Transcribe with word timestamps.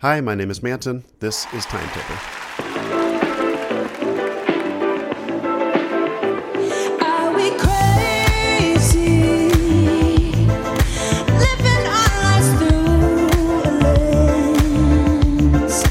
Hi, 0.00 0.20
my 0.20 0.34
name 0.34 0.50
is 0.50 0.62
Manton. 0.62 1.04
This 1.20 1.46
is 1.54 1.64
Timetable. 1.64 2.16
Are 7.00 7.32
we 7.34 7.48
crazy? 7.56 9.48
Living 11.32 11.86
our 11.86 12.12
lives 12.20 12.48
through 12.58 12.92
a 13.64 13.72
lens. 15.54 15.82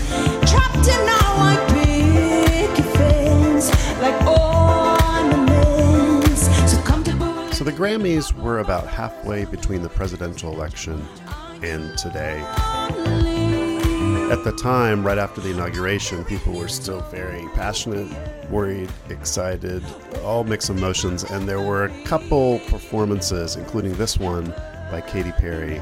Trapped 0.52 0.88
in 0.88 1.02
our 1.10 1.32
white 1.40 1.66
picket 1.74 2.86
fence 2.98 3.66
like 4.00 4.20
ornaments. 5.18 6.46
So 6.72 6.78
comfortable. 6.84 7.34
So, 7.54 7.64
the 7.64 7.72
Grammys 7.72 8.32
were 8.40 8.60
about 8.60 8.86
halfway 8.86 9.46
between 9.46 9.82
the 9.82 9.90
presidential 9.90 10.54
election 10.54 11.04
and 11.64 11.98
today. 11.98 12.46
At 14.32 14.44
the 14.44 14.52
time, 14.54 15.06
right 15.06 15.20
after 15.20 15.40
the 15.40 15.52
inauguration, 15.52 16.26
people 16.26 16.54
were 16.54 16.68
still 16.68 17.02
very 17.12 17.48
passionate, 17.54 18.08
worried, 18.50 18.90
excited, 19.10 19.84
all 20.24 20.44
mixed 20.44 20.72
emotions, 20.72 21.24
and 21.24 21.48
there 21.48 21.62
were 21.62 21.84
a 21.86 22.04
couple 22.06 22.58
performances, 22.68 23.56
including 23.56 23.94
this 23.94 24.18
one 24.18 24.52
by 24.90 25.02
Katy 25.02 25.32
Perry, 25.34 25.80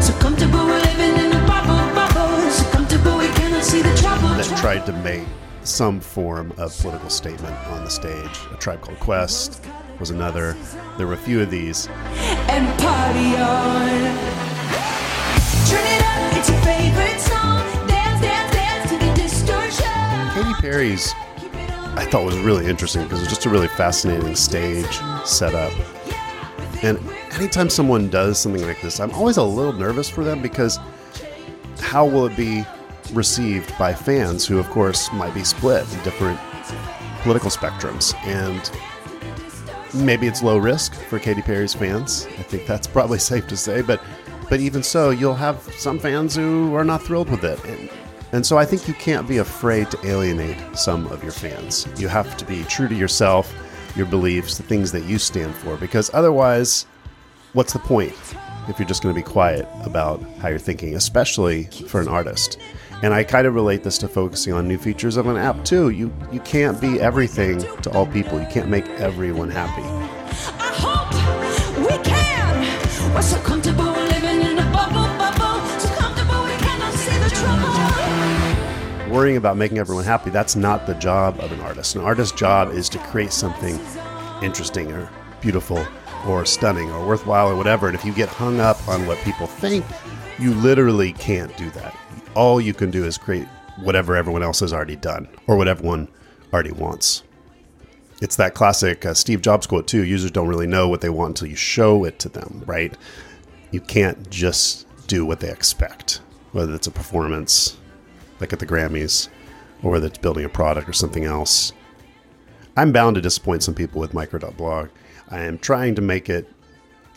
So 0.00 0.14
comfortable 0.18 0.64
living 0.64 1.14
in 1.24 1.32
a 1.32 1.46
bubble, 1.46 1.94
bubble. 1.94 2.50
So 2.50 2.64
comfortable 2.70 3.18
we 3.18 3.28
cannot 3.28 3.62
see 3.62 3.82
the 3.82 3.94
trouble. 3.96 4.28
that 4.28 4.58
tried 4.58 4.86
to 4.86 4.92
make 5.04 5.26
some 5.62 6.00
form 6.00 6.54
of 6.56 6.74
political 6.78 7.10
statement 7.10 7.54
on 7.68 7.84
the 7.84 7.90
stage. 7.90 8.38
A 8.50 8.56
Tribe 8.56 8.80
Called 8.80 8.98
Quest 9.00 9.62
was 10.00 10.08
another. 10.08 10.56
There 10.96 11.06
were 11.06 11.12
a 11.12 11.18
few 11.18 11.42
of 11.42 11.50
these. 11.50 11.86
and 12.48 12.80
party 12.80 13.36
on. 13.36 14.25
Katy 20.36 20.52
Perry's. 20.60 21.14
I 21.96 22.06
thought 22.10 22.24
was 22.26 22.36
really 22.38 22.66
interesting 22.66 23.04
because 23.04 23.22
it's 23.22 23.30
just 23.30 23.46
a 23.46 23.48
really 23.48 23.68
fascinating 23.68 24.34
stage 24.36 25.00
setup. 25.24 25.72
And 26.82 26.98
anytime 27.32 27.70
someone 27.70 28.10
does 28.10 28.38
something 28.38 28.62
like 28.62 28.82
this, 28.82 29.00
I'm 29.00 29.10
always 29.12 29.38
a 29.38 29.42
little 29.42 29.72
nervous 29.72 30.10
for 30.10 30.24
them 30.24 30.42
because 30.42 30.78
how 31.80 32.04
will 32.04 32.26
it 32.26 32.36
be 32.36 32.64
received 33.14 33.76
by 33.78 33.94
fans 33.94 34.46
who, 34.46 34.58
of 34.58 34.68
course, 34.68 35.10
might 35.14 35.32
be 35.32 35.42
split 35.42 35.90
in 35.94 36.02
different 36.02 36.38
political 37.22 37.48
spectrums? 37.48 38.14
And 38.26 38.70
maybe 39.94 40.26
it's 40.26 40.42
low 40.42 40.58
risk 40.58 40.94
for 40.94 41.18
Katy 41.18 41.40
Perry's 41.42 41.72
fans. 41.72 42.26
I 42.38 42.42
think 42.42 42.66
that's 42.66 42.86
probably 42.86 43.18
safe 43.30 43.46
to 43.48 43.56
say, 43.56 43.80
but 43.80 44.02
but 44.48 44.60
even 44.60 44.82
so, 44.82 45.10
you'll 45.10 45.34
have 45.34 45.62
some 45.76 45.98
fans 45.98 46.34
who 46.34 46.74
are 46.74 46.84
not 46.84 47.02
thrilled 47.02 47.28
with 47.28 47.44
it. 47.44 47.62
And, 47.64 47.90
and 48.32 48.46
so 48.46 48.58
I 48.58 48.64
think 48.64 48.86
you 48.86 48.94
can't 48.94 49.26
be 49.26 49.38
afraid 49.38 49.90
to 49.90 50.06
alienate 50.06 50.56
some 50.76 51.06
of 51.08 51.22
your 51.22 51.32
fans. 51.32 51.86
You 51.96 52.08
have 52.08 52.36
to 52.36 52.44
be 52.44 52.64
true 52.64 52.88
to 52.88 52.94
yourself, 52.94 53.52
your 53.96 54.06
beliefs, 54.06 54.56
the 54.56 54.62
things 54.62 54.92
that 54.92 55.04
you 55.04 55.18
stand 55.18 55.54
for, 55.54 55.76
because 55.76 56.10
otherwise, 56.14 56.86
what's 57.54 57.72
the 57.72 57.78
point 57.78 58.14
if 58.68 58.78
you're 58.78 58.88
just 58.88 59.02
going 59.02 59.14
to 59.14 59.20
be 59.20 59.24
quiet 59.24 59.66
about 59.84 60.22
how 60.40 60.48
you're 60.48 60.58
thinking, 60.58 60.94
especially 60.94 61.64
for 61.88 62.00
an 62.00 62.08
artist? 62.08 62.58
And 63.02 63.12
I 63.12 63.24
kind 63.24 63.46
of 63.46 63.54
relate 63.54 63.82
this 63.82 63.98
to 63.98 64.08
focusing 64.08 64.52
on 64.54 64.66
new 64.66 64.78
features 64.78 65.16
of 65.16 65.26
an 65.26 65.36
app 65.36 65.64
too. 65.64 65.90
You 65.90 66.12
you 66.32 66.40
can't 66.40 66.80
be 66.80 66.98
everything 66.98 67.60
to 67.82 67.90
all 67.92 68.06
people. 68.06 68.40
You 68.40 68.46
can't 68.46 68.68
make 68.68 68.86
everyone 68.98 69.50
happy. 69.50 71.45
Worrying 79.16 79.38
about 79.38 79.56
making 79.56 79.78
everyone 79.78 80.04
happy 80.04 80.28
that's 80.28 80.54
not 80.56 80.86
the 80.86 80.92
job 80.96 81.40
of 81.40 81.50
an 81.50 81.58
artist. 81.60 81.96
An 81.96 82.02
artist's 82.02 82.38
job 82.38 82.70
is 82.72 82.86
to 82.90 82.98
create 82.98 83.32
something 83.32 83.80
interesting 84.42 84.92
or 84.92 85.08
beautiful 85.40 85.82
or 86.26 86.44
stunning 86.44 86.90
or 86.90 87.06
worthwhile 87.06 87.48
or 87.48 87.56
whatever 87.56 87.86
and 87.86 87.96
if 87.96 88.04
you 88.04 88.12
get 88.12 88.28
hung 88.28 88.60
up 88.60 88.86
on 88.86 89.06
what 89.06 89.16
people 89.24 89.46
think 89.46 89.86
you 90.38 90.52
literally 90.52 91.14
can't 91.14 91.56
do 91.56 91.70
that. 91.70 91.96
All 92.34 92.60
you 92.60 92.74
can 92.74 92.90
do 92.90 93.06
is 93.06 93.16
create 93.16 93.48
whatever 93.78 94.16
everyone 94.16 94.42
else 94.42 94.60
has 94.60 94.74
already 94.74 94.96
done 94.96 95.28
or 95.46 95.56
what 95.56 95.66
everyone 95.66 96.08
already 96.52 96.72
wants. 96.72 97.22
It's 98.20 98.36
that 98.36 98.52
classic 98.52 99.06
uh, 99.06 99.14
steve 99.14 99.40
jobs 99.40 99.66
quote 99.66 99.86
too 99.86 100.04
users 100.04 100.30
don't 100.30 100.46
really 100.46 100.66
know 100.66 100.90
what 100.90 101.00
they 101.00 101.08
want 101.08 101.30
until 101.30 101.48
you 101.48 101.56
show 101.56 102.04
it 102.04 102.18
to 102.18 102.28
them 102.28 102.62
right? 102.66 102.94
You 103.70 103.80
can't 103.80 104.28
just 104.28 104.86
do 105.06 105.24
what 105.24 105.40
they 105.40 105.50
expect 105.50 106.20
whether 106.52 106.74
it's 106.74 106.86
a 106.86 106.90
performance 106.90 107.78
like 108.40 108.52
at 108.52 108.58
the 108.58 108.66
Grammys, 108.66 109.28
or 109.82 109.92
whether 109.92 110.06
it's 110.06 110.18
building 110.18 110.44
a 110.44 110.48
product 110.48 110.88
or 110.88 110.92
something 110.92 111.24
else. 111.24 111.72
I'm 112.76 112.92
bound 112.92 113.14
to 113.14 113.22
disappoint 113.22 113.62
some 113.62 113.74
people 113.74 114.00
with 114.00 114.14
micro.blog. 114.14 114.88
I 115.30 115.40
am 115.40 115.58
trying 115.58 115.94
to 115.94 116.02
make 116.02 116.28
it 116.28 116.48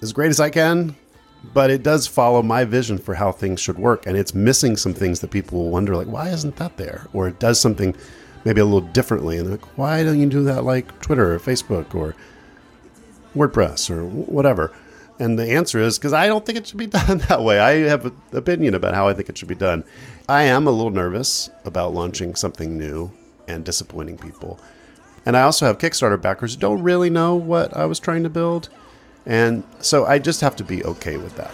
as 0.01 0.13
great 0.13 0.29
as 0.29 0.39
I 0.39 0.49
can, 0.49 0.95
but 1.53 1.69
it 1.69 1.83
does 1.83 2.07
follow 2.07 2.41
my 2.41 2.65
vision 2.65 2.97
for 2.97 3.15
how 3.15 3.31
things 3.31 3.59
should 3.59 3.77
work, 3.77 4.05
and 4.07 4.17
it's 4.17 4.33
missing 4.33 4.77
some 4.77 4.93
things 4.93 5.19
that 5.19 5.31
people 5.31 5.59
will 5.59 5.69
wonder, 5.69 5.95
like, 5.95 6.07
why 6.07 6.29
isn't 6.29 6.55
that 6.57 6.77
there? 6.77 7.07
Or 7.13 7.27
it 7.27 7.39
does 7.39 7.59
something 7.59 7.95
maybe 8.45 8.61
a 8.61 8.65
little 8.65 8.81
differently, 8.81 9.37
and 9.37 9.45
they're 9.45 9.57
like, 9.57 9.77
why 9.77 10.03
don't 10.03 10.19
you 10.19 10.27
do 10.27 10.43
that 10.43 10.63
like 10.63 10.99
Twitter 11.01 11.33
or 11.33 11.39
Facebook 11.39 11.93
or 11.93 12.15
WordPress 13.35 13.89
or 13.89 14.05
whatever? 14.05 14.73
And 15.19 15.37
the 15.37 15.51
answer 15.51 15.79
is 15.79 15.99
because 15.99 16.13
I 16.13 16.27
don't 16.27 16.45
think 16.45 16.57
it 16.57 16.65
should 16.65 16.77
be 16.77 16.87
done 16.87 17.19
that 17.29 17.43
way. 17.43 17.59
I 17.59 17.73
have 17.89 18.05
an 18.05 18.15
opinion 18.31 18.73
about 18.73 18.95
how 18.95 19.07
I 19.07 19.13
think 19.13 19.29
it 19.29 19.37
should 19.37 19.49
be 19.49 19.55
done. 19.55 19.83
I 20.27 20.43
am 20.43 20.65
a 20.65 20.71
little 20.71 20.91
nervous 20.91 21.49
about 21.65 21.93
launching 21.93 22.35
something 22.35 22.77
new 22.77 23.11
and 23.47 23.65
disappointing 23.65 24.17
people. 24.17 24.59
And 25.25 25.35
I 25.35 25.41
also 25.41 25.65
have 25.65 25.77
Kickstarter 25.77 26.19
backers 26.19 26.55
who 26.55 26.61
don't 26.61 26.81
really 26.81 27.09
know 27.09 27.35
what 27.35 27.75
I 27.75 27.85
was 27.85 27.99
trying 27.99 28.23
to 28.23 28.29
build. 28.29 28.69
And 29.25 29.63
so 29.79 30.05
I 30.05 30.17
just 30.17 30.39
have 30.41 30.55
to 30.55 30.63
be 30.63 30.83
okay 30.85 31.17
with 31.17 31.35
that. 31.35 31.53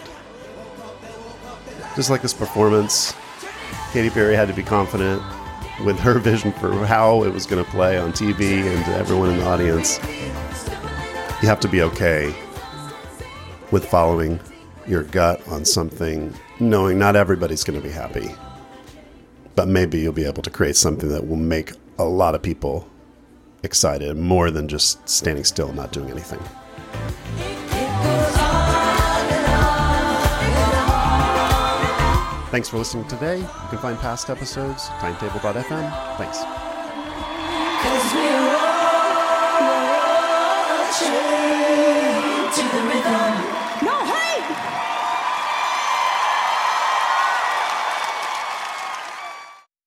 Just 1.96 2.10
like 2.10 2.22
this 2.22 2.34
performance, 2.34 3.14
Katy 3.92 4.10
Perry 4.10 4.36
had 4.36 4.48
to 4.48 4.54
be 4.54 4.62
confident 4.62 5.22
with 5.84 5.98
her 5.98 6.18
vision 6.18 6.52
for 6.52 6.86
how 6.86 7.24
it 7.24 7.32
was 7.32 7.46
going 7.46 7.62
to 7.64 7.70
play 7.70 7.98
on 7.98 8.12
TV 8.12 8.62
and 8.62 8.84
to 8.84 8.94
everyone 8.96 9.30
in 9.30 9.38
the 9.38 9.46
audience. 9.46 9.98
You 11.42 11.48
have 11.48 11.60
to 11.60 11.68
be 11.68 11.82
okay 11.82 12.34
with 13.70 13.84
following 13.84 14.40
your 14.86 15.02
gut 15.02 15.46
on 15.48 15.64
something, 15.64 16.32
knowing 16.60 16.98
not 16.98 17.16
everybody's 17.16 17.64
going 17.64 17.80
to 17.80 17.86
be 17.86 17.92
happy. 17.92 18.28
But 19.54 19.68
maybe 19.68 19.98
you'll 19.98 20.12
be 20.12 20.26
able 20.26 20.42
to 20.42 20.50
create 20.50 20.76
something 20.76 21.08
that 21.08 21.26
will 21.26 21.36
make 21.36 21.72
a 21.98 22.04
lot 22.04 22.34
of 22.34 22.42
people 22.42 22.88
excited 23.62 24.16
more 24.16 24.50
than 24.50 24.68
just 24.68 25.08
standing 25.08 25.44
still 25.44 25.68
and 25.68 25.76
not 25.76 25.92
doing 25.92 26.10
anything. 26.10 26.40
Thanks 32.50 32.68
for 32.68 32.78
listening 32.78 33.06
today. 33.08 33.38
You 33.38 33.68
can 33.68 33.78
find 33.78 33.98
past 33.98 34.30
episodes, 34.30 34.88
timetable.fm. 35.00 36.16
Thanks. 36.16 36.38
To 42.56 42.62
the 42.62 42.82
rhythm. 42.84 43.25
No, 43.82 44.15